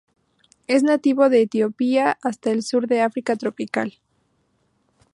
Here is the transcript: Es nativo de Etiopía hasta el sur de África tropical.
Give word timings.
Es 0.65 0.81
nativo 0.81 1.29
de 1.29 1.43
Etiopía 1.43 2.17
hasta 2.23 2.49
el 2.49 2.63
sur 2.63 2.87
de 2.87 3.01
África 3.01 3.35
tropical. 3.35 3.93